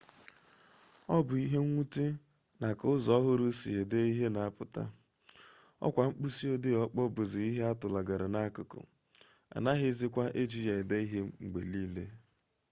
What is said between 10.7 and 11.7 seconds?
ede ihe mgbe